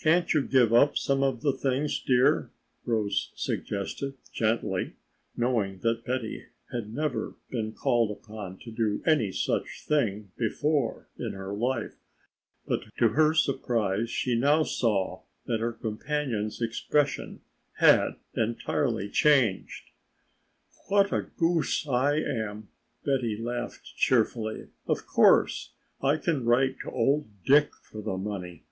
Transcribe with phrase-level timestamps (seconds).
[0.00, 2.52] "Can't you give up some of the things, dear,"
[2.84, 4.92] Rose suggested gently,
[5.36, 11.32] knowing that Betty had never been called upon to do any such thing before in
[11.32, 11.96] her life,
[12.64, 17.40] but to her surprise she now saw that her companion's expression
[17.80, 19.90] had entirely changed.
[20.86, 22.68] "What a goose I am!"
[23.04, 24.68] Betty laughed cheerfully.
[24.86, 28.62] "Of course I can write to old Dick for the money.